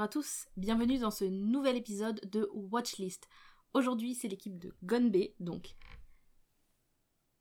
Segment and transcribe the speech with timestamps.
[0.00, 3.28] Bonjour à tous, bienvenue dans ce nouvel épisode de Watchlist.
[3.74, 5.74] Aujourd'hui, c'est l'équipe de Gonbe, donc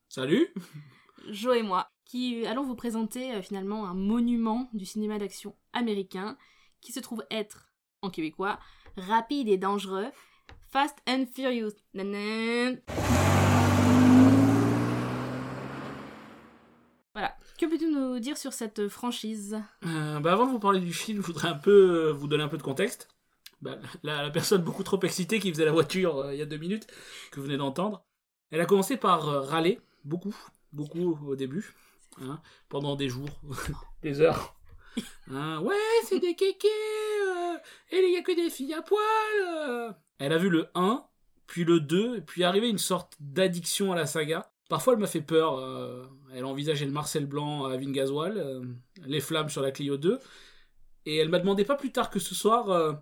[0.10, 0.54] Salut
[1.30, 6.38] Jo et moi, qui allons vous présenter euh, finalement un monument du cinéma d'action américain
[6.82, 8.60] qui se trouve être, en québécois,
[8.98, 10.08] rapide et dangereux,
[10.68, 11.72] Fast and Furious.
[11.94, 12.82] Nanan.
[17.14, 17.38] Voilà.
[17.60, 19.62] Que peux-tu nous dire sur cette franchise?
[19.86, 22.42] Euh, bah avant de vous parler du film, je voudrais un peu euh, vous donner
[22.42, 23.10] un peu de contexte.
[23.62, 26.56] Bah, la, personne beaucoup trop excitée qui faisait la voiture euh, il y a deux
[26.56, 26.88] minutes,
[27.32, 28.06] que vous venez d'entendre,
[28.52, 30.34] elle a commencé par euh, râler, beaucoup,
[30.72, 31.76] beaucoup au début,
[32.22, 33.42] hein, pendant des jours,
[34.04, 34.56] des heures.
[35.30, 36.70] Hein, ouais, c'est des kékés,
[37.92, 39.98] et il y a que des filles à poil.
[40.18, 41.04] Elle a vu le 1,
[41.46, 44.50] puis le 2, et puis arrivé une sorte d'addiction à la saga.
[44.70, 45.58] Parfois, elle m'a fait peur.
[45.58, 48.64] euh, elle envisageait le Marcel Blanc à Vingasoil, euh,
[49.06, 50.20] les flammes sur la Clio 2.
[51.06, 52.94] Et elle m'a demandé pas plus tard que ce soir euh,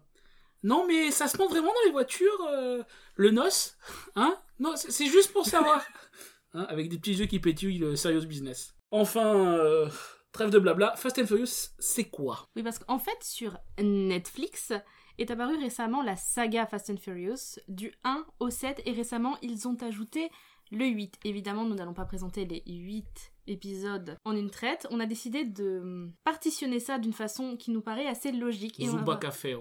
[0.63, 2.49] Non, mais ça se monte vraiment dans les voitures,
[3.15, 3.75] le NOS
[4.15, 4.37] Hein?
[4.59, 5.85] Non, c'est juste pour savoir.
[6.53, 8.73] Hein, avec des petits yeux qui pétillent le serious business.
[8.89, 9.59] Enfin,
[10.31, 10.95] trêve de blabla.
[10.95, 12.47] Fast and Furious, c'est quoi?
[12.55, 14.71] Oui, parce qu'en fait, sur Netflix
[15.17, 19.67] est apparue récemment la saga Fast and Furious, du 1 au 7, et récemment, ils
[19.67, 20.29] ont ajouté
[20.71, 21.19] le 8.
[21.23, 24.87] Évidemment, nous n'allons pas présenter les 8 épisodes en une traite.
[24.91, 28.79] On a décidé de partitionner ça d'une façon qui nous paraît assez logique.
[28.79, 29.57] Et on va, Café.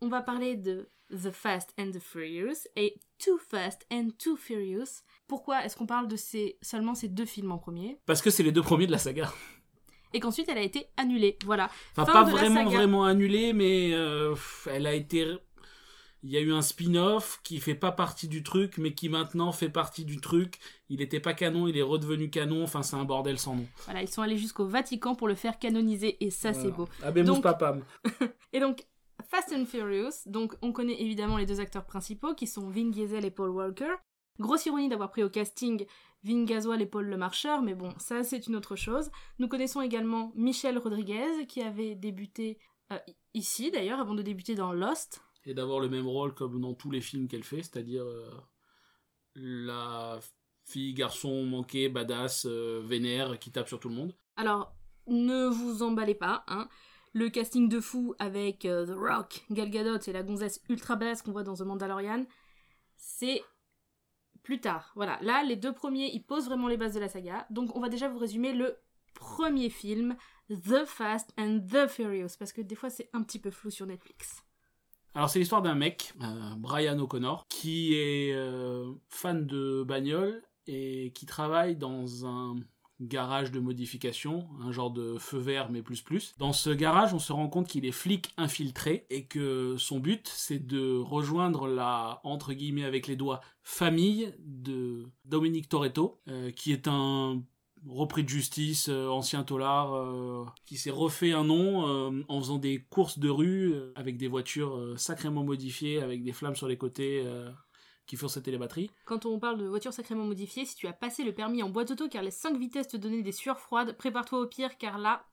[0.00, 5.02] on va parler de The Fast and the Furious et Too Fast and Too Furious.
[5.26, 7.98] Pourquoi est-ce qu'on parle de ces, seulement ces deux films en premier?
[8.06, 9.32] Parce que c'est les deux premiers de la saga.
[10.14, 11.36] Et qu'ensuite, elle a été annulée.
[11.44, 11.70] Voilà.
[11.92, 14.34] Enfin, Fin pas vraiment, vraiment annulée, mais euh,
[14.66, 15.26] elle a été.
[16.24, 19.52] Il y a eu un spin-off qui fait pas partie du truc, mais qui maintenant
[19.52, 20.58] fait partie du truc.
[20.88, 22.64] Il était pas canon, il est redevenu canon.
[22.64, 23.66] Enfin, c'est un bordel sans nom.
[23.84, 26.88] Voilà, ils sont allés jusqu'au Vatican pour le faire canoniser et ça c'est beau.
[27.02, 27.84] Abemus Donc- papam.
[28.52, 28.84] Et donc
[29.30, 33.24] Fast and Furious, donc on connaît évidemment les deux acteurs principaux qui sont Vin Diesel
[33.24, 33.94] et Paul Walker.
[34.40, 35.84] Grosse ironie d'avoir pris au casting
[36.24, 39.10] Vin Gasoil et Paul Le Marcheur, mais bon, ça c'est une autre chose.
[39.38, 42.58] Nous connaissons également Michelle Rodriguez qui avait débuté
[42.92, 42.98] euh,
[43.34, 45.22] ici d'ailleurs avant de débuter dans Lost.
[45.48, 48.30] Et d'avoir le même rôle comme dans tous les films qu'elle fait, c'est-à-dire euh,
[49.34, 50.20] la
[50.64, 54.14] fille, garçon manqué, badass, euh, vénère, qui tape sur tout le monde.
[54.36, 54.76] Alors,
[55.06, 56.68] ne vous emballez pas, hein.
[57.14, 61.22] Le casting de fou avec euh, The Rock, Gal Gadot et la gonzesse ultra badass
[61.22, 62.26] qu'on voit dans The Mandalorian,
[62.98, 63.42] c'est
[64.42, 64.92] plus tard.
[64.96, 67.46] Voilà, là, les deux premiers, ils posent vraiment les bases de la saga.
[67.48, 68.76] Donc, on va déjà vous résumer le
[69.14, 70.14] premier film,
[70.50, 73.86] The Fast and the Furious, parce que des fois, c'est un petit peu flou sur
[73.86, 74.44] Netflix.
[75.14, 81.12] Alors c'est l'histoire d'un mec, euh, Brian O'Connor, qui est euh, fan de bagnole et
[81.14, 82.56] qui travaille dans un
[83.00, 86.34] garage de modification, un genre de feu vert mais plus plus.
[86.38, 90.28] Dans ce garage, on se rend compte qu'il est flic infiltré et que son but
[90.34, 96.72] c'est de rejoindre la entre guillemets avec les doigts famille de Dominique Toretto, euh, qui
[96.72, 97.42] est un
[97.86, 102.58] repris de justice, euh, ancien tolard, euh, qui s'est refait un nom euh, en faisant
[102.58, 106.76] des courses de rue euh, avec des voitures sacrément modifiées, avec des flammes sur les
[106.76, 107.24] côtés
[108.06, 108.90] qui font sauter les batteries.
[109.04, 111.90] Quand on parle de voiture sacrément modifiée, si tu as passé le permis en boîte
[111.90, 115.24] auto car les 5 vitesses te donnaient des sueurs froides, prépare-toi au pire car là...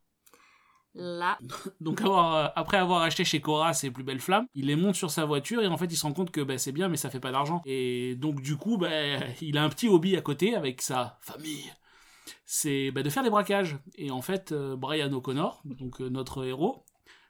[0.98, 1.38] Là,
[1.82, 5.12] Donc avoir, après avoir acheté chez Cora ses plus belles flammes, il les monte sur
[5.12, 7.10] sa voiture et en fait il se rend compte que bah, c'est bien mais ça
[7.10, 7.62] fait pas d'argent.
[7.66, 8.90] Et donc du coup bah,
[9.42, 11.70] il a un petit hobby à côté avec sa famille.
[12.46, 13.78] C'est bah, de faire des braquages.
[13.96, 16.84] Et en fait euh, Brian O'Connor, donc euh, notre héros,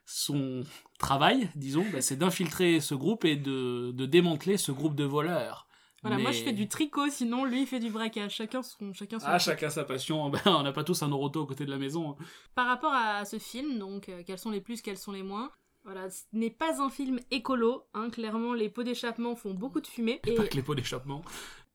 [0.04, 0.62] son
[0.98, 5.66] travail, disons, bah, c'est d'infiltrer ce groupe et de, de démanteler ce groupe de voleurs.
[6.02, 8.32] Voilà, moi je fais du tricot, sinon lui il fait du braquage.
[8.34, 9.42] Chacun son, chacun son Ah, truc.
[9.54, 10.30] chacun sa passion.
[10.30, 12.10] Ben, on n'a pas tous un Oroto à côté de la maison.
[12.10, 12.24] hein.
[12.54, 15.50] Par rapport à ce film, donc euh, quels sont les plus, quels sont les moins
[15.84, 17.86] Voilà, ce n'est pas un film écolo.
[17.92, 20.20] Hein, clairement, les pots d'échappement font beaucoup de fumée.
[20.28, 21.22] Et Pas que les pots d'échappement.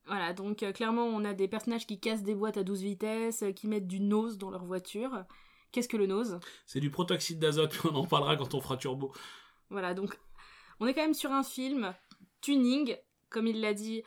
[0.07, 3.43] Voilà, donc euh, clairement, on a des personnages qui cassent des boîtes à 12 vitesses,
[3.43, 5.23] euh, qui mettent du nose dans leur voiture.
[5.71, 6.39] Qu'est-ce que le nose?
[6.65, 9.13] C'est du protoxyde d'azote, on en parlera quand on fera turbo.
[9.69, 10.17] Voilà, donc
[10.79, 11.93] on est quand même sur un film
[12.41, 12.95] tuning,
[13.29, 14.03] comme il l'a dit.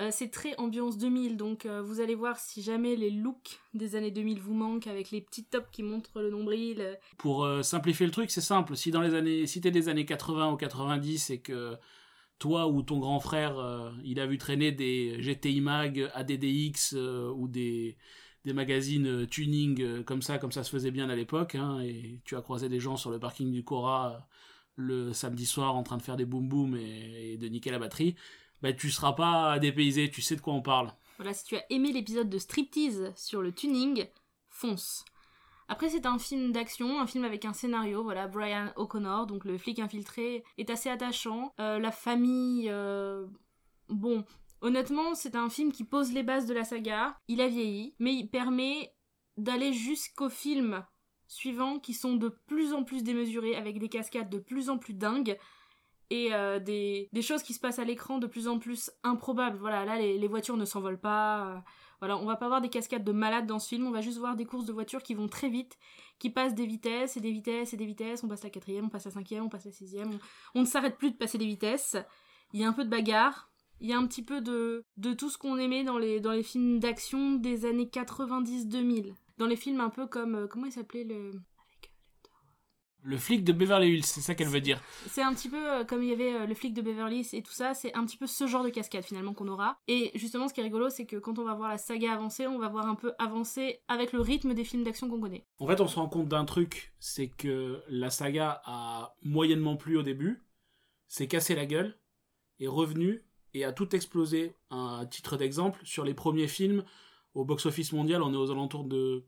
[0.00, 4.10] euh, c'est très ambiance 2000, donc vous allez voir si jamais les looks des années
[4.10, 6.98] 2000 vous manquent avec les petits tops qui montrent le nombril.
[7.16, 8.76] Pour simplifier le truc, c'est simple.
[8.76, 11.78] Si dans les années, si t'es des années 80 ou 90 et que
[12.38, 17.32] toi ou ton grand frère, euh, il a vu traîner des GTI Mag, ADDX euh,
[17.34, 17.96] ou des,
[18.44, 22.20] des magazines euh, tuning comme ça, comme ça se faisait bien à l'époque, hein, et
[22.24, 24.28] tu as croisé des gens sur le parking du Cora
[24.76, 27.80] le samedi soir en train de faire des boum boum et, et de niquer la
[27.80, 28.14] batterie,
[28.62, 30.92] bah tu seras pas dépaysé, tu sais de quoi on parle.
[31.16, 34.06] Voilà, si tu as aimé l'épisode de Striptease sur le tuning,
[34.50, 35.04] fonce.
[35.68, 38.02] Après, c'est un film d'action, un film avec un scénario.
[38.02, 41.52] Voilà, Brian O'Connor, donc le flic infiltré, est assez attachant.
[41.60, 43.26] Euh, la famille, euh,
[43.90, 44.24] bon,
[44.62, 47.18] honnêtement, c'est un film qui pose les bases de la saga.
[47.28, 48.94] Il a vieilli, mais il permet
[49.36, 50.84] d'aller jusqu'au film
[51.26, 54.94] suivant qui sont de plus en plus démesurés, avec des cascades de plus en plus
[54.94, 55.36] dingues
[56.08, 59.58] et euh, des, choses qui se passent à l'écran de plus en plus improbables.
[59.58, 61.62] Voilà, là, les voitures ne s'envolent pas.
[62.00, 64.18] Voilà, on va pas voir des cascades de malades dans ce film, on va juste
[64.18, 65.76] voir des courses de voitures qui vont très vite,
[66.18, 68.22] qui passent des vitesses et des vitesses et des vitesses.
[68.22, 70.10] On passe la quatrième, on passe la cinquième, on passe la sixième.
[70.54, 71.96] On, ne s'arrête plus de passer des vitesses.
[72.52, 73.50] Il y a un peu de bagarre.
[73.80, 76.32] Il y a un petit peu de, de tout ce qu'on aimait dans les, dans
[76.32, 79.14] les films d'action des années 90-2000.
[79.38, 80.34] Dans les films un peu comme...
[80.34, 81.30] euh, comment il s'appelait le...
[83.04, 84.82] Le flic de Beverly Hills, c'est ça qu'elle veut dire.
[85.06, 87.28] C'est un petit peu euh, comme il y avait euh, le flic de Beverly Hills
[87.32, 89.78] et tout ça, c'est un petit peu ce genre de cascade finalement qu'on aura.
[89.86, 92.46] Et justement, ce qui est rigolo, c'est que quand on va voir la saga avancer,
[92.46, 95.46] on va voir un peu avancer avec le rythme des films d'action qu'on connaît.
[95.58, 99.96] En fait, on se rend compte d'un truc, c'est que la saga a moyennement plu
[99.96, 100.42] au début,
[101.06, 101.96] s'est cassé la gueule,
[102.58, 103.24] est revenu
[103.54, 104.54] et a tout explosé.
[104.70, 106.84] Un titre d'exemple, sur les premiers films,
[107.34, 109.24] au box-office mondial, on est aux alentours de,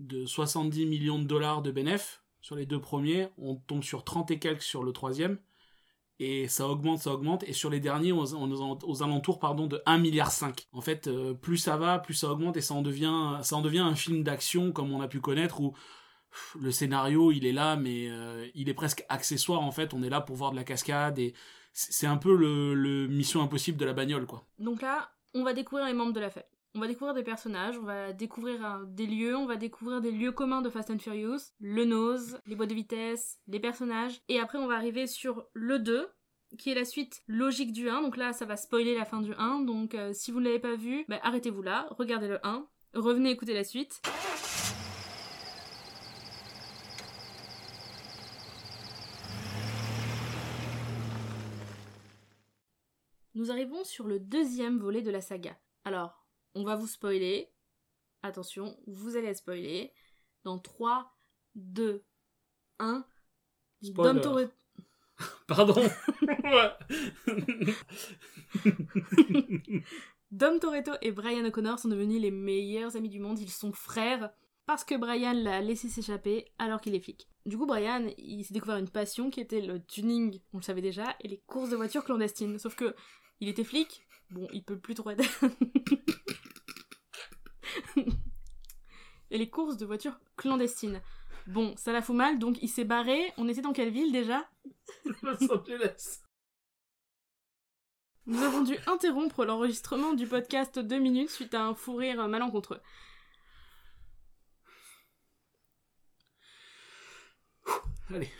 [0.00, 2.20] de 70 millions de dollars de bénéfices.
[2.48, 5.38] Sur les deux premiers, on tombe sur 30 et quelques sur le troisième.
[6.18, 7.42] Et ça augmente, ça augmente.
[7.42, 10.32] Et sur les derniers, on est aux, alentours pardon, de 1,5 milliard.
[10.72, 14.22] En fait, euh, plus ça va, plus ça augmente et ça en devient, un film
[14.22, 15.74] d'action comme on a pu connaître où
[16.58, 19.92] le scénario, il est là, mais euh, il est presque accessoire en fait.
[19.92, 21.34] On est là pour voir de la cascade et
[21.74, 24.46] c'est un peu le, le Mission Impossible de la bagnole, quoi.
[24.58, 26.57] Donc là, on va découvrir les membres de la famille.
[26.74, 30.32] On va découvrir des personnages, on va découvrir des lieux, on va découvrir des lieux
[30.32, 34.58] communs de Fast and Furious, le nose, les boîtes de vitesse, les personnages, et après
[34.58, 36.08] on va arriver sur le 2,
[36.58, 39.32] qui est la suite logique du 1, donc là ça va spoiler la fin du
[39.32, 42.66] 1, donc euh, si vous ne l'avez pas vu, bah, arrêtez-vous là, regardez le 1,
[42.94, 44.02] revenez écouter la suite.
[53.34, 55.56] Nous arrivons sur le deuxième volet de la saga.
[55.84, 57.50] Alors, on va vous spoiler.
[58.22, 59.92] Attention, vous allez être spoiler.
[60.44, 61.14] Dans 3,
[61.54, 62.04] 2,
[62.78, 63.04] 1.
[63.82, 64.12] Spoiler.
[64.12, 64.52] Dom Toretto.
[65.46, 65.74] Pardon.
[70.30, 73.38] Dom Toretto et Brian O'Connor sont devenus les meilleurs amis du monde.
[73.38, 74.30] Ils sont frères
[74.66, 77.26] parce que Brian l'a laissé s'échapper alors qu'il est flic.
[77.46, 80.82] Du coup, Brian, il s'est découvert une passion qui était le tuning, on le savait
[80.82, 82.58] déjà, et les courses de voitures clandestines.
[82.58, 82.94] Sauf que
[83.40, 85.22] il était flic, bon, il peut plus trop être.
[89.30, 91.02] et les courses de voitures clandestines.
[91.46, 93.32] Bon, ça la fout mal, donc il s'est barré.
[93.36, 94.48] On était dans quelle ville déjà?
[95.22, 96.20] Los Angeles.
[98.26, 102.80] Nous avons dû interrompre l'enregistrement du podcast deux minutes suite à un fou rire malencontreux.
[108.10, 108.30] Allez.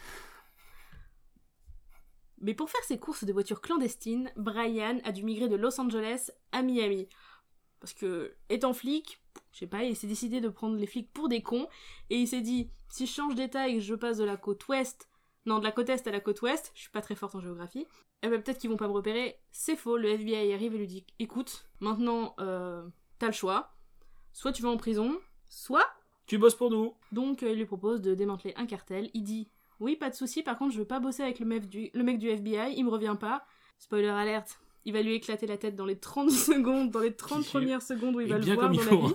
[2.41, 6.31] Mais pour faire ses courses de voitures clandestines, Brian a dû migrer de Los Angeles
[6.53, 7.09] à Miami.
[7.81, 9.21] Parce que, étant flic,
[9.53, 11.69] je sais pas, il s'est décidé de prendre les flics pour des cons,
[12.11, 14.67] et il s'est dit, si je change d'état et que je passe de la côte
[14.69, 15.09] ouest,
[15.47, 17.41] non, de la côte est à la côte ouest, je suis pas très forte en
[17.41, 17.87] géographie,
[18.23, 19.41] eh ben peut-être qu'ils vont pas me repérer.
[19.51, 22.87] C'est faux, le FBI arrive et lui dit, écoute, maintenant, euh,
[23.19, 23.73] t'as le choix,
[24.33, 25.19] soit tu vas en prison,
[25.49, 25.87] soit...
[26.27, 26.95] Tu bosses pour nous.
[27.11, 29.49] Donc euh, il lui propose de démanteler un cartel, il dit,
[29.81, 32.03] oui, pas de souci, par contre je veux pas bosser avec le mec du, le
[32.03, 33.45] mec du FBI, il me revient pas.
[33.79, 37.43] Spoiler alerte, il va lui éclater la tête dans les 30 secondes, dans les 30
[37.45, 39.15] J'ai- premières secondes où il Et va le voir dans la vie.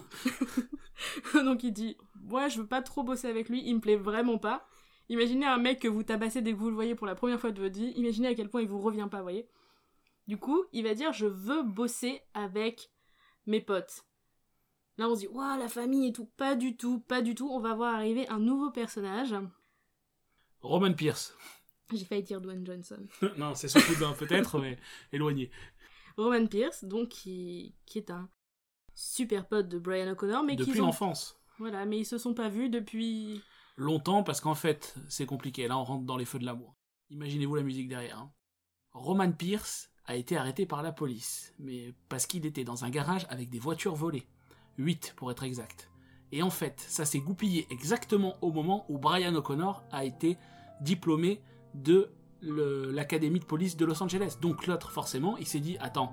[1.46, 1.98] Donc il dit
[2.30, 4.66] Ouais, je veux pas trop bosser avec lui, il me plaît vraiment pas.
[5.10, 7.52] Imaginez un mec que vous tabassez dès que vous le voyez pour la première fois
[7.52, 9.48] de votre vie, imaginez à quel point il vous revient pas, voyez.
[10.28, 12.90] Du coup, il va dire Je veux bosser avec
[13.46, 14.06] mes potes.
[14.98, 16.30] Là, on se dit Waouh, la famille et tout.
[16.38, 17.50] Pas du tout, pas du tout.
[17.52, 19.36] On va voir arriver un nouveau personnage.
[20.64, 21.36] Roman Pierce.
[21.94, 23.06] J'ai failli dire Dwayne Johnson.
[23.38, 24.80] non, c'est son cousin peut-être, mais
[25.12, 25.52] éloigné.
[26.18, 28.30] Roman Pierce, donc qui, qui est un
[28.96, 30.86] super pote de Brian O'Connor, mais Depuis qu'ils ont...
[30.88, 31.40] l'enfance.
[31.60, 33.42] Voilà, mais ils se sont pas vus depuis...
[33.76, 35.68] Longtemps, parce qu'en fait, c'est compliqué.
[35.68, 36.76] Là, on rentre dans les feux de l'amour.
[37.10, 38.18] Imaginez-vous la musique derrière.
[38.20, 38.32] hein.
[38.94, 43.26] Roman Pierce a été arrêté par la police, mais parce qu'il était dans un garage
[43.30, 44.28] avec des voitures volées.
[44.78, 45.90] 8 pour être exact.
[46.34, 50.40] Et en fait, ça s'est goupillé exactement au moment où Brian O'Connor a été
[50.82, 51.44] diplômé
[51.76, 52.10] de
[52.42, 54.38] l'académie de police de Los Angeles.
[54.42, 56.12] Donc l'autre, forcément, il s'est dit Attends,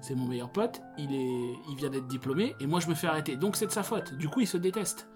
[0.00, 3.06] c'est mon meilleur pote, il, est, il vient d'être diplômé, et moi je me fais
[3.06, 3.36] arrêter.
[3.36, 4.14] Donc c'est de sa faute.
[4.14, 5.08] Du coup, il se déteste.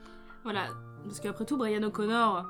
[0.44, 0.68] Voilà,
[1.02, 2.48] parce qu'après tout, Brian O'Connor,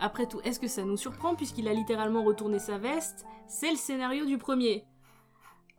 [0.00, 3.26] après tout, est-ce que ça nous surprend puisqu'il a littéralement retourné sa veste?
[3.46, 4.86] C'est le scénario du premier.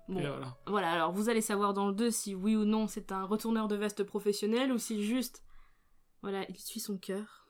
[0.07, 0.57] Bon, voilà.
[0.67, 3.69] voilà, alors vous allez savoir dans le 2 si oui ou non c'est un retourneur
[3.69, 5.41] de veste professionnel ou si juste,
[6.23, 7.45] voilà, il suit son cœur.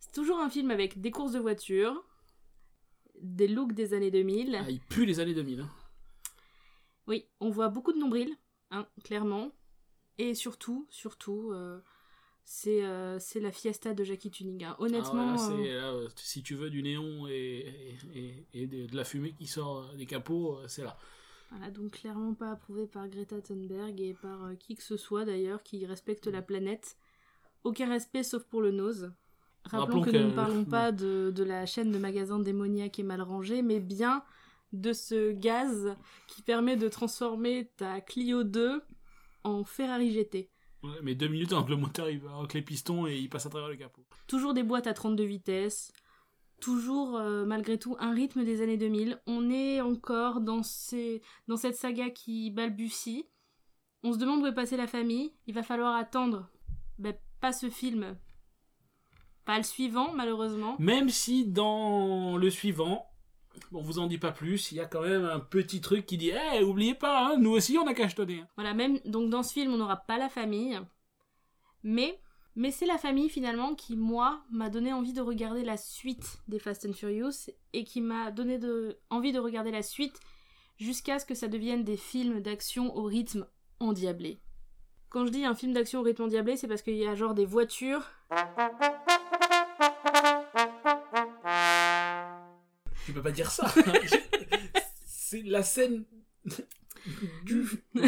[0.00, 2.04] C'est toujours un film avec des courses de voitures,
[3.22, 4.56] des looks des années 2000.
[4.60, 5.60] Ah, il pue les années 2000.
[5.60, 5.70] hein.
[7.06, 8.34] Oui, on voit beaucoup de nombrils,
[8.72, 9.52] hein, clairement.
[10.18, 11.80] Et surtout, surtout, euh,
[12.44, 14.64] c'est euh, c'est la fiesta de Jackie Tuning.
[14.64, 14.76] hein.
[14.78, 18.96] Ah, Honnêtement, euh, là, euh, si tu veux du néon et, et, et de, de
[18.96, 20.96] la fumée qui sort des capots, c'est là.
[21.50, 25.24] voilà, donc clairement pas approuvé par Greta Thunberg et par euh, qui que ce soit
[25.24, 26.96] d'ailleurs qui respecte la planète.
[27.64, 29.12] Aucun respect sauf pour le nose.
[29.64, 32.98] Rappelons, Rappelons que, que- nous ne parlons pas de, de la chaîne de magasins démoniaque
[32.98, 34.22] et mal rangée, mais bien
[34.72, 38.82] de ce gaz qui permet de transformer ta Clio 2
[39.44, 40.50] en Ferrari GT.
[40.82, 43.30] Ouais, mais deux minutes avant que le moteur il va avec les pistons et il
[43.30, 44.04] passe à travers le capot.
[44.26, 45.92] Toujours des boîtes à 32 vitesses,
[46.60, 49.20] toujours euh, malgré tout un rythme des années 2000.
[49.26, 53.24] On est encore dans, ces, dans cette saga qui balbutie.
[54.02, 55.32] On se demande où est passée la famille.
[55.46, 56.50] Il va falloir attendre.
[56.98, 57.14] Ben,
[57.44, 58.16] pas ce film.
[59.44, 60.76] Pas le suivant, malheureusement.
[60.78, 63.06] Même si dans le suivant,
[63.70, 66.16] on vous en dit pas plus, il y a quand même un petit truc qui
[66.16, 68.44] dit Eh, oubliez pas, hein, nous aussi on a cachetonné.
[68.56, 70.80] Voilà, même donc dans ce film, on n'aura pas la famille.
[71.82, 72.18] Mais,
[72.56, 76.58] mais c'est la famille finalement qui, moi, m'a donné envie de regarder la suite des
[76.58, 80.18] Fast and Furious et qui m'a donné de, envie de regarder la suite
[80.78, 83.46] jusqu'à ce que ça devienne des films d'action au rythme
[83.80, 84.40] endiablé.
[85.14, 87.34] Quand je dis un film d'action au rythme endiablé, c'est parce qu'il y a genre
[87.34, 88.02] des voitures.
[93.06, 93.72] Tu peux pas dire ça.
[95.06, 96.02] C'est la scène
[97.44, 97.64] du.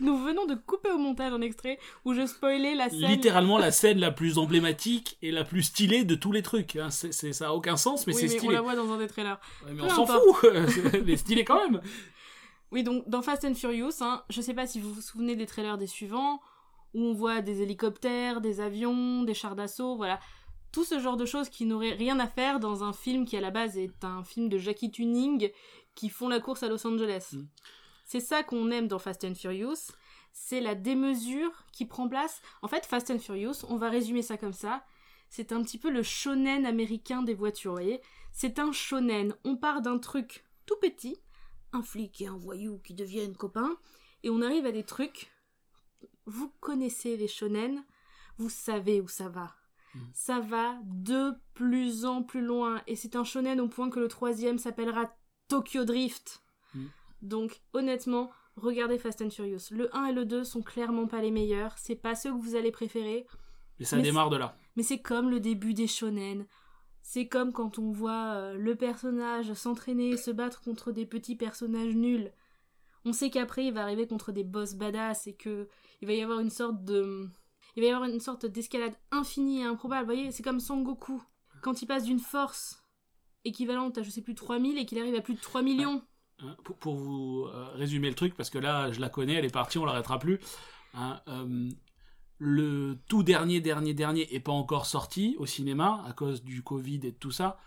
[0.00, 3.06] Nous venons de couper au montage un extrait où je spoilais la scène.
[3.06, 6.76] Littéralement la scène la plus emblématique et la plus stylée de tous les trucs.
[6.76, 6.90] hein.
[6.90, 8.52] C'est, ça a aucun sens, mais oui, c'est mais on stylé.
[8.52, 9.40] la voit dans un des trailers.
[9.64, 10.50] Ouais, mais Peu on s'en fout.
[11.06, 11.80] mais stylé quand même.
[12.70, 15.46] Oui, donc dans Fast and Furious, hein, je sais pas si vous vous souvenez des
[15.46, 16.40] trailers des suivants,
[16.94, 20.20] où on voit des hélicoptères, des avions, des chars d'assaut, voilà.
[20.70, 23.40] Tout ce genre de choses qui n'auraient rien à faire dans un film qui à
[23.40, 25.50] la base est un film de Jackie Tuning
[25.94, 27.30] qui font la course à Los Angeles.
[27.32, 27.46] Mm.
[28.04, 29.92] C'est ça qu'on aime dans Fast and Furious,
[30.32, 32.40] c'est la démesure qui prend place.
[32.62, 34.84] En fait, Fast and Furious, on va résumer ça comme ça,
[35.30, 38.00] c'est un petit peu le shonen américain des voitures, vous voyez
[38.32, 41.18] C'est un shonen, on part d'un truc tout petit,
[41.72, 43.76] un flic et un voyou qui deviennent copains,
[44.22, 45.30] et on arrive à des trucs.
[46.26, 47.84] Vous connaissez les shonen,
[48.38, 49.54] vous savez où ça va.
[49.94, 50.10] Mhm.
[50.12, 54.08] Ça va de plus en plus loin, et c'est un shonen au point que le
[54.08, 55.10] troisième s'appellera
[55.48, 56.42] Tokyo Drift.
[56.74, 56.90] Mhm.
[57.22, 59.70] Donc, honnêtement, regardez Fast and Furious.
[59.70, 62.54] Le 1 et le 2 sont clairement pas les meilleurs, c'est pas ceux que vous
[62.56, 63.26] allez préférer,
[63.80, 64.56] Et ça Mais démarre de là.
[64.76, 66.46] mais c'est comme le début des shonen.
[67.10, 71.36] C'est comme quand on voit euh, le personnage s'entraîner et se battre contre des petits
[71.36, 72.30] personnages nuls.
[73.06, 75.70] On sait qu'après il va arriver contre des boss badass et que
[76.02, 77.26] il va y avoir une sorte de
[77.76, 80.02] il va y avoir une sorte d'escalade infinie et improbable.
[80.02, 81.22] Vous voyez, c'est comme Sangoku
[81.62, 82.84] quand il passe d'une force
[83.46, 86.02] équivalente à je sais plus 3000 et qu'il arrive à plus de 3 millions.
[86.40, 89.46] Hein, pour, pour vous euh, résumer le truc, parce que là, je la connais, elle
[89.46, 90.40] est partie, on l'arrêtera plus.
[90.92, 91.70] Hein, euh,
[92.38, 97.00] le tout dernier, dernier, dernier est pas encore sorti au cinéma à cause du Covid
[97.04, 97.58] et de tout ça.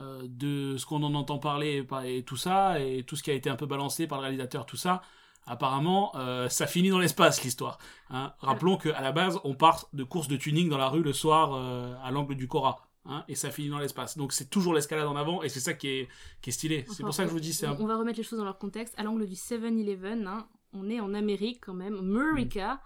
[0.00, 3.34] Euh, de ce qu'on en entend parler et tout ça, et tout ce qui a
[3.34, 5.02] été un peu balancé par le réalisateur, tout ça,
[5.44, 7.78] apparemment, euh, ça finit dans l'espace l'histoire.
[8.10, 8.32] Hein.
[8.38, 11.54] Rappelons qu'à la base, on part de courses de tuning dans la rue le soir
[11.54, 12.86] euh, à l'angle du Cora.
[13.06, 14.16] Hein, et ça finit dans l'espace.
[14.16, 16.08] Donc c'est toujours l'escalade en avant, et c'est ça qui est,
[16.42, 16.84] qui est stylé.
[16.92, 18.38] C'est pour ça que je vous dis, c'est un on, on va remettre les choses
[18.38, 18.94] dans leur contexte.
[18.98, 22.80] À l'angle du 7-Eleven, hein, on est en Amérique quand même, America.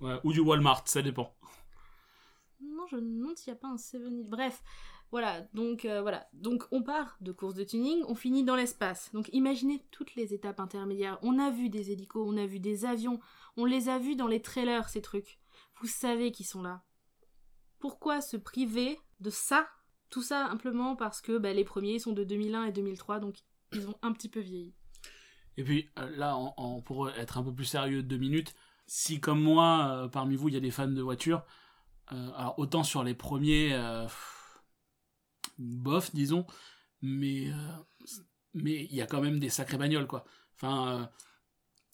[0.00, 1.34] Ouais, ou du Walmart, ça dépend.
[2.60, 4.62] Non, je me demande s'il n'y a pas un 7 Bref,
[5.10, 6.26] voilà, donc euh, voilà.
[6.32, 9.10] Donc on part de course de tuning, on finit dans l'espace.
[9.12, 11.18] Donc imaginez toutes les étapes intermédiaires.
[11.22, 13.20] On a vu des hélicos, on a vu des avions,
[13.56, 15.38] on les a vus dans les trailers, ces trucs.
[15.80, 16.82] Vous savez qu'ils sont là.
[17.78, 19.68] Pourquoi se priver de ça?
[20.08, 23.36] Tout ça simplement parce que bah, les premiers sont de 2001 et 2003, donc
[23.72, 24.74] ils ont un petit peu vieilli.
[25.56, 28.54] Et puis euh, là, en, en- pour être un peu plus sérieux, deux minutes,
[28.86, 31.44] si comme moi, euh, parmi vous, il y a des fans de voitures,
[32.12, 34.06] euh, autant sur les premiers, euh,
[35.58, 36.46] bof, disons,
[37.02, 37.54] mais euh,
[38.54, 40.24] mais il y a quand même des sacrées bagnoles, quoi.
[40.54, 41.10] Enfin,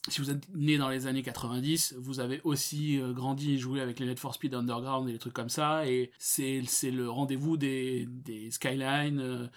[0.09, 4.01] si vous êtes né dans les années 90, vous avez aussi grandi et joué avec
[4.01, 8.09] les Need for Speed Underground et les trucs comme ça, et c'est le rendez-vous des,
[8.51, 9.51] Skyline,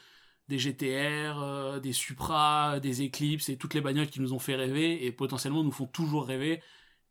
[0.47, 5.05] des GTR, des Supra, des Eclipse et toutes les bagnoles qui nous ont fait rêver
[5.05, 6.61] et potentiellement nous font toujours rêver.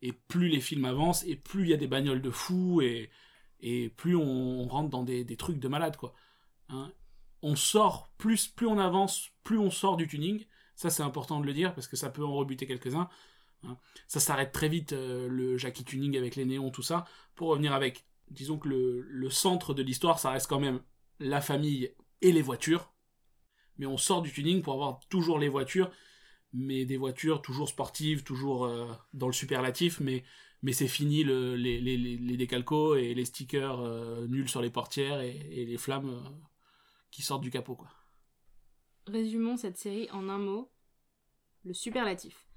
[0.07, 3.11] Et plus les films avancent et plus il y a des bagnoles de fous et,
[3.61, 6.13] et plus on rentre dans des, des trucs de malade quoi.
[6.69, 6.93] Hein.
[7.43, 10.45] on sort, plus, plus on avance, plus on sort du tuning.
[10.77, 13.09] Ça c'est important de le dire parce que ça peut en rebuter quelques-uns.
[13.67, 13.79] hein.
[14.07, 17.73] Ça s'arrête très vite euh, le Jackie Tuning avec les néons, tout ça, pour revenir
[17.73, 20.81] avec disons que le, le centre de l'histoire, ça reste quand même
[21.19, 22.93] la famille et les voitures.
[23.79, 25.91] Mais on sort du tuning pour avoir toujours les voitures,
[26.55, 30.25] mais des voitures toujours sportives, toujours euh, dans le superlatif, mais,
[30.63, 34.71] mais c'est fini le, les, les, les décalcos et les stickers euh, nuls sur les
[34.71, 36.31] portières et, les flammes euh,
[37.11, 37.91] qui sortent du capot, quoi.
[39.07, 40.71] Résumons cette série en un mot
[41.65, 42.49] le superlatif.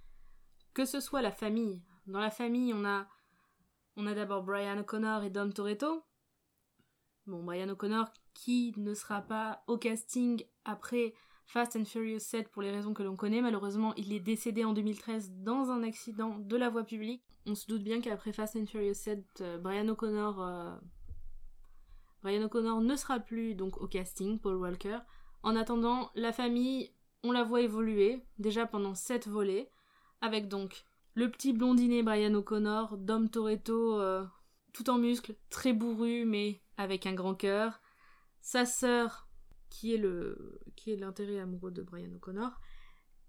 [0.74, 1.82] Que ce soit la famille.
[2.06, 3.08] Dans la famille, on a,
[3.96, 6.04] on a d'abord Brian O'Connor et Dom Toretto.
[7.26, 11.16] Bon, Brian O'Connor qui ne sera pas au casting après
[11.48, 13.42] Fast and Furious 7 pour les raisons que l'on connaît.
[13.42, 17.24] Malheureusement, il est décédé en 2013 dans un accident de la voie publique.
[17.46, 20.76] On se doute bien qu'après Fast and Furious 7, euh, Brian O'Connor euh,
[22.22, 25.00] Brian O'Connor ne sera plus donc au casting, Paul Walker.
[25.42, 26.92] En attendant, la famille,
[27.24, 29.72] on la voit évoluer, déjà pendant 7 volets,
[30.20, 34.26] avec donc le petit blondinet Brian O'Connor, Dom Toretto, euh,
[34.74, 37.80] tout en muscles, très bourru, mais avec un grand cœur,
[38.42, 39.27] sa sœur,
[39.70, 42.52] qui est le qui est l'intérêt amoureux de Brian O'Connor,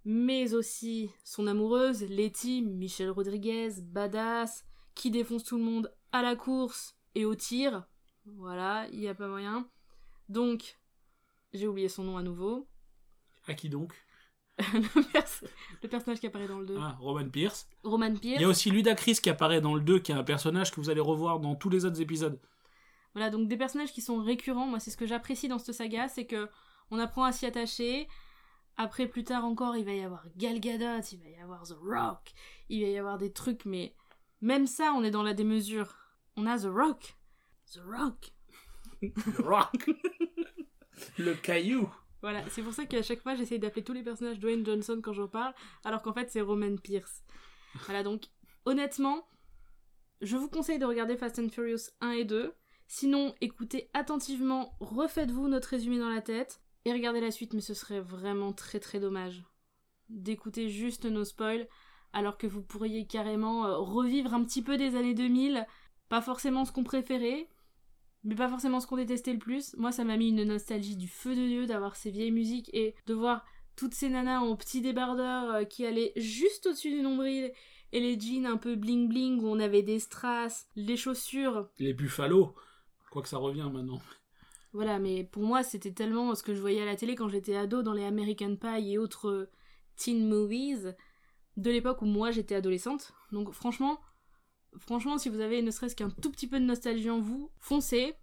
[0.04, 4.64] mais aussi son amoureuse, Letty, Michelle Rodriguez, badass,
[4.95, 7.87] qui défonce tout le monde à la course et au tir.
[8.26, 9.68] Voilà, il n'y a pas moyen.
[10.28, 10.76] Donc,
[11.52, 12.68] j'ai oublié son nom à nouveau.
[13.47, 13.95] À qui donc?
[14.59, 15.45] Le, pers-
[15.83, 16.76] le personnage qui apparaît dans le 2.
[16.80, 17.68] ah, Roman Pierce.
[17.85, 18.40] Roman Il Pierce.
[18.40, 20.90] y a aussi Ludacris qui apparaît dans le 2, qui est un personnage que vous
[20.90, 22.40] allez revoir dans tous les autres épisodes.
[23.19, 24.67] Voilà, donc des personnages qui sont récurrents.
[24.67, 26.49] Moi, c'est ce que j'apprécie dans cette saga, c'est que
[26.93, 28.07] on apprend à s'y attacher.
[28.77, 31.77] Après, plus tard encore, il va y avoir Gal Gadot, il va y avoir The
[31.83, 32.33] Rock,
[32.69, 33.93] il va y avoir des trucs, mais
[34.41, 35.97] même ça, on est dans la démesure.
[36.37, 37.17] On a The Rock.
[37.73, 38.33] The Rock.
[39.02, 39.91] Le Rock.
[41.19, 41.93] le caillou.
[42.23, 45.13] Voilà, c'est pour ça qu'à chaque fois, j'essaye d'appeler tous les personnages Dwayne Johnson quand
[45.13, 45.54] j'en parle,
[45.85, 47.25] alors qu'en fait, c'est Roman Pierce.
[47.87, 48.26] Voilà, donc,
[48.65, 49.26] honnêtement,
[50.21, 52.54] je vous conseille de regarder Fast and Furious 1 et 2.
[52.89, 57.75] Sinon, écoutez attentivement, refaites-vous notre résumé dans la tête, et regardez la suite, mais ce
[57.75, 59.45] serait vraiment très très dommage
[60.09, 61.69] d'écouter juste nos spoils,
[62.15, 65.67] alors que vous pourriez carrément euh, revivre un petit peu des années 2000,
[66.09, 67.49] pas forcément ce qu'on préférait,
[68.25, 69.77] mais pas forcément ce qu'on détestait le plus.
[69.77, 72.95] Moi, ça m'a mis une nostalgie du feu de Dieu d'avoir ces vieilles musiques et
[73.07, 73.45] de voir
[73.77, 77.53] toutes ces nanas en petits débardeurs euh, qui allaient juste au-dessus du nombril
[77.93, 81.69] et les jeans un peu bling bling où on avait des strass, les chaussures.
[81.79, 82.55] Les Buffalo.
[83.10, 84.00] Quoi que ça revient maintenant.
[84.73, 87.56] Voilà, mais pour moi, c'était tellement ce que je voyais à la télé quand j'étais
[87.56, 89.50] ado dans les American Pie et autres euh,
[89.97, 90.94] teen movies
[91.56, 93.12] de l'époque où moi j'étais adolescente.
[93.32, 94.00] Donc franchement,
[94.78, 98.14] franchement, si vous avez ne serait-ce qu'un tout petit peu de nostalgie en vous, foncez,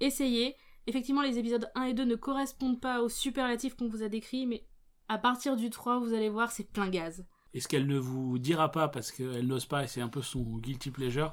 [0.00, 0.54] essayez.
[0.86, 4.46] Effectivement, les épisodes 1 et 2 ne correspondent pas aux superlatifs qu'on vous a décrits,
[4.46, 4.64] mais
[5.08, 7.26] à partir du 3, vous allez voir, c'est plein gaz.
[7.54, 10.22] Et ce qu'elle ne vous dira pas parce qu'elle n'ose pas et c'est un peu
[10.22, 11.32] son guilty pleasure,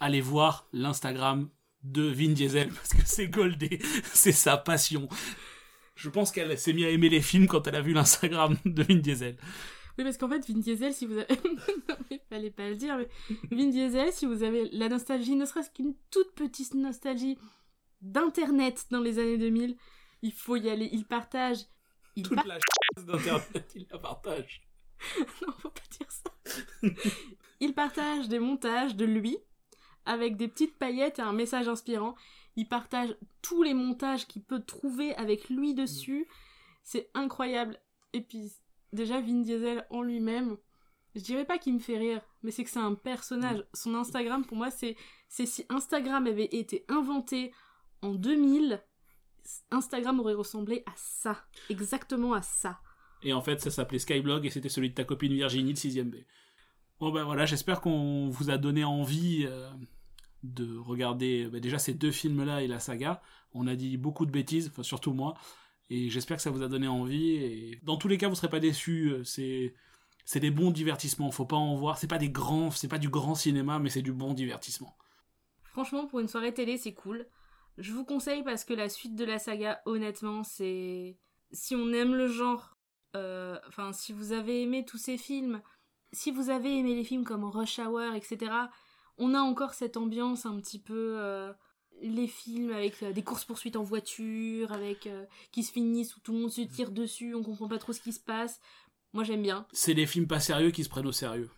[0.00, 1.50] allez voir l'Instagram
[1.84, 3.78] de Vin Diesel parce que c'est goldé,
[4.12, 5.08] c'est sa passion.
[5.94, 8.82] Je pense qu'elle s'est mise à aimer les films quand elle a vu l'Instagram de
[8.82, 9.36] Vin Diesel.
[9.96, 11.28] Oui, parce qu'en fait, Vin Diesel, si vous avez...
[11.88, 13.08] non, mais fallait pas le dire, mais
[13.56, 17.38] Vin Diesel, si vous avez la nostalgie, ne serait-ce qu'une toute petite nostalgie
[18.00, 19.76] d'Internet dans les années 2000,
[20.22, 20.88] il faut y aller.
[20.92, 21.58] Il partage...
[22.16, 23.06] Il Toute la ch...
[23.06, 24.62] d'internet, il la partage.
[25.18, 26.30] non, faut pas dire ça.
[27.60, 29.36] il partage des montages de lui
[30.06, 32.14] avec des petites paillettes et un message inspirant.
[32.56, 36.28] Il partage tous les montages qu'il peut trouver avec lui dessus.
[36.82, 37.78] C'est incroyable.
[38.12, 38.52] Et puis,
[38.92, 40.56] déjà, Vin Diesel en lui-même,
[41.14, 43.64] je dirais pas qu'il me fait rire, mais c'est que c'est un personnage.
[43.72, 44.96] Son Instagram, pour moi, c'est
[45.28, 47.52] c'est si Instagram avait été inventé
[48.02, 48.82] en 2000,
[49.70, 51.44] Instagram aurait ressemblé à ça.
[51.70, 52.80] Exactement à ça.
[53.22, 56.10] Et en fait, ça s'appelait Skyblog et c'était celui de ta copine Virginie de 6ème
[56.10, 56.16] B.
[57.00, 59.68] Bon ben voilà, j'espère qu'on vous a donné envie euh,
[60.44, 63.22] de regarder bah, déjà ces deux films-là et la saga.
[63.52, 65.34] On a dit beaucoup de bêtises, enfin surtout moi,
[65.90, 67.34] et j'espère que ça vous a donné envie.
[67.34, 69.12] Et dans tous les cas, vous serez pas déçus.
[69.24, 69.74] C'est
[70.24, 71.30] c'est des bons divertissements.
[71.30, 71.98] Faut pas en voir.
[71.98, 74.96] C'est pas des grands, c'est pas du grand cinéma, mais c'est du bon divertissement.
[75.64, 77.26] Franchement, pour une soirée télé, c'est cool.
[77.78, 81.18] Je vous conseille parce que la suite de la saga, honnêtement, c'est.
[81.52, 82.76] Si on aime le genre,
[83.16, 85.60] euh, enfin, si vous avez aimé tous ces films,
[86.12, 88.50] si vous avez aimé les films comme Rush Hour, etc.,
[89.18, 91.16] on a encore cette ambiance un petit peu.
[91.18, 91.52] euh,
[92.02, 95.06] les films avec euh, des courses-poursuites en voiture, avec.
[95.06, 97.92] euh, qui se finissent où tout le monde se tire dessus, on comprend pas trop
[97.92, 98.60] ce qui se passe.
[99.12, 99.66] Moi, j'aime bien.
[99.72, 101.50] C'est des films pas sérieux qui se prennent au sérieux.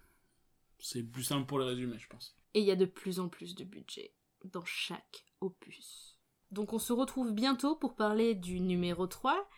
[0.78, 2.36] C'est plus simple pour le résumer, je pense.
[2.52, 4.12] Et il y a de plus en plus de budget
[4.44, 6.18] dans chaque opus.
[6.50, 9.48] Donc on se retrouve bientôt pour parler du numéro 3,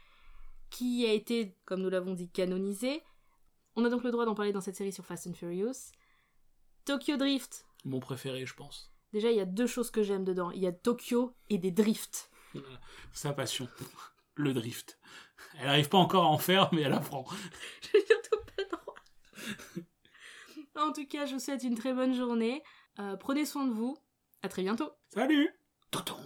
[0.71, 3.03] qui a été, comme nous l'avons dit, canonisé.
[3.75, 5.93] On a donc le droit d'en parler dans cette série sur Fast and Furious.
[6.85, 8.93] Tokyo Drift, Mon préféré, je pense.
[9.13, 10.51] Déjà, il y a deux choses que j'aime dedans.
[10.51, 12.31] Il y a Tokyo et des drifts.
[13.13, 13.69] Sa passion.
[14.35, 14.99] Le drift.
[15.59, 17.27] Elle n'arrive pas encore à en faire, mais elle apprend.
[17.93, 18.95] J'ai bientôt pas le droit.
[20.89, 22.63] en tout cas, je vous souhaite une très bonne journée.
[23.01, 23.97] Euh, prenez soin de vous.
[24.43, 24.93] À très bientôt.
[25.13, 25.51] Salut
[25.91, 26.17] Tonton